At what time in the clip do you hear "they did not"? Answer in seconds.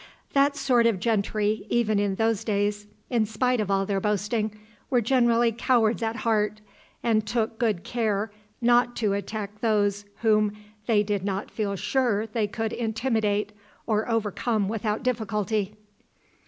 10.87-11.51